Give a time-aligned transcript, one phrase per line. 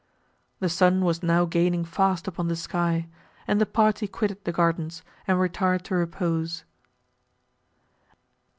[0.61, 3.05] The sun was now gaining fast upon the sky,
[3.47, 6.63] and the party quitted the gardens, and retired to repose.